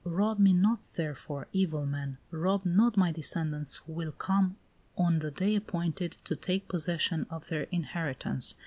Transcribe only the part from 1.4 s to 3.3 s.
evil man! Rob not my